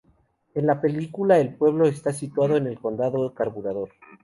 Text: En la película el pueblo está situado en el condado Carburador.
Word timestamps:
En 0.55 0.65
la 0.65 0.81
película 0.81 1.37
el 1.37 1.53
pueblo 1.53 1.85
está 1.85 2.11
situado 2.11 2.57
en 2.57 2.65
el 2.65 2.79
condado 2.79 3.35
Carburador. 3.35 3.89